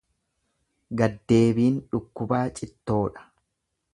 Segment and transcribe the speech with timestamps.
[1.01, 3.27] Gaddeebiin dhukkubaa cittoodha.